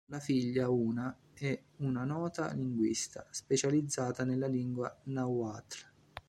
[0.07, 5.77] La figlia Una è una nota linguista, specializzata nella lingua nahuatl.